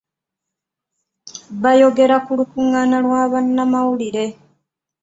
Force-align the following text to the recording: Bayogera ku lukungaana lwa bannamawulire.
Bayogera 1.61 2.15
ku 2.25 2.31
lukungaana 2.39 2.97
lwa 3.05 3.23
bannamawulire. 3.31 4.25